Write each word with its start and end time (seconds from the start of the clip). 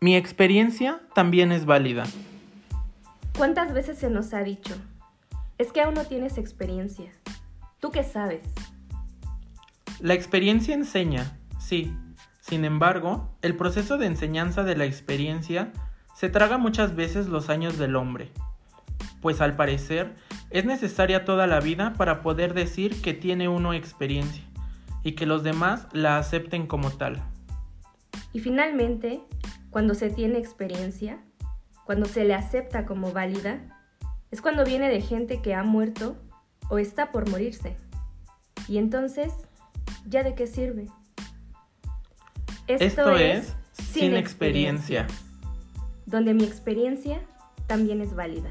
Mi 0.00 0.14
experiencia 0.14 1.00
también 1.12 1.50
es 1.50 1.66
válida. 1.66 2.04
¿Cuántas 3.36 3.72
veces 3.72 3.98
se 3.98 4.08
nos 4.08 4.32
ha 4.32 4.44
dicho? 4.44 4.76
Es 5.58 5.72
que 5.72 5.80
aún 5.80 5.94
no 5.94 6.04
tienes 6.04 6.38
experiencia. 6.38 7.10
¿Tú 7.80 7.90
qué 7.90 8.04
sabes? 8.04 8.42
La 9.98 10.14
experiencia 10.14 10.72
enseña, 10.74 11.36
sí. 11.58 11.92
Sin 12.40 12.64
embargo, 12.64 13.28
el 13.42 13.56
proceso 13.56 13.98
de 13.98 14.06
enseñanza 14.06 14.62
de 14.62 14.76
la 14.76 14.84
experiencia 14.84 15.72
se 16.14 16.28
traga 16.28 16.58
muchas 16.58 16.94
veces 16.94 17.26
los 17.26 17.50
años 17.50 17.76
del 17.76 17.96
hombre, 17.96 18.30
pues 19.20 19.40
al 19.40 19.56
parecer 19.56 20.14
es 20.50 20.64
necesaria 20.64 21.24
toda 21.24 21.48
la 21.48 21.58
vida 21.58 21.94
para 21.94 22.22
poder 22.22 22.54
decir 22.54 23.02
que 23.02 23.14
tiene 23.14 23.48
uno 23.48 23.74
experiencia 23.74 24.44
y 25.02 25.12
que 25.12 25.26
los 25.26 25.42
demás 25.42 25.88
la 25.92 26.18
acepten 26.18 26.68
como 26.68 26.90
tal. 26.92 27.20
Y 28.32 28.40
finalmente, 28.40 29.20
cuando 29.70 29.94
se 29.94 30.10
tiene 30.10 30.38
experiencia, 30.38 31.22
cuando 31.84 32.06
se 32.06 32.24
le 32.24 32.34
acepta 32.34 32.86
como 32.86 33.12
válida, 33.12 33.60
es 34.30 34.42
cuando 34.42 34.64
viene 34.64 34.88
de 34.88 35.00
gente 35.00 35.40
que 35.40 35.54
ha 35.54 35.62
muerto 35.62 36.16
o 36.68 36.78
está 36.78 37.12
por 37.12 37.28
morirse. 37.30 37.76
Y 38.68 38.78
entonces, 38.78 39.32
¿ya 40.06 40.22
de 40.22 40.34
qué 40.34 40.46
sirve? 40.46 40.86
Esto, 42.66 43.16
es, 43.16 43.56
Sin 43.72 44.14
experiencia, 44.14 45.06
donde 46.04 46.34
mi 46.34 46.44
experiencia 46.44 47.22
también 47.66 48.02
es 48.02 48.14
válida. 48.14 48.50